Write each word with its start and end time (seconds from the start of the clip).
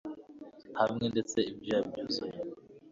hamwe 0.79 1.05
ndetse 1.13 1.37
ibyuya 1.51 1.79
byuzuye 1.87 2.37